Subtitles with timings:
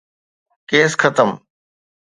[0.69, 1.29] Case ختم.